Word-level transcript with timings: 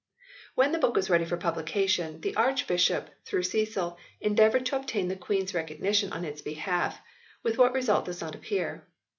When 0.55 0.71
the 0.71 0.79
book 0.79 0.95
was 0.95 1.11
ready 1.11 1.25
for 1.25 1.37
publication, 1.37 2.21
the 2.21 2.35
Archbishop 2.35 3.11
through 3.23 3.43
Cecil 3.43 3.99
endeavoured 4.19 4.65
to 4.65 4.75
obtain 4.75 5.09
the 5.09 5.15
Queen 5.15 5.43
s 5.43 5.53
recognition 5.53 6.11
on 6.11 6.25
its 6.25 6.41
behalf, 6.41 6.99
with 7.43 7.59
what 7.59 7.73
result 7.75 8.05
does 8.05 8.19
not 8.19 8.33
appear. 8.33 8.87